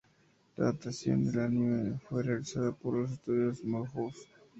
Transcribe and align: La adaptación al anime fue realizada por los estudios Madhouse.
La 0.55 0.63
adaptación 0.63 1.29
al 1.29 1.39
anime 1.41 1.99
fue 2.09 2.23
realizada 2.23 2.71
por 2.71 2.97
los 2.97 3.11
estudios 3.11 3.63
Madhouse. 3.63 4.27